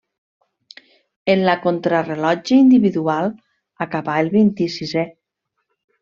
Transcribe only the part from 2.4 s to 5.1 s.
individual acabà el vint-i-sisè.